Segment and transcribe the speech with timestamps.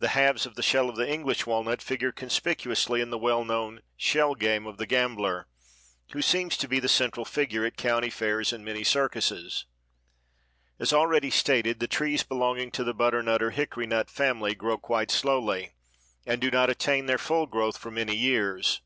[0.00, 3.80] The halves of the shell of the English walnut figure conspicuously in the well known
[3.96, 5.48] "shell game" of the gambler
[6.12, 9.64] who seems to be the central figure at county fairs and many circuses.
[10.78, 15.72] As already stated, the trees belonging to the butternut or hickory family grow quite slowly,
[16.26, 18.82] and do not attain their full growth for many years.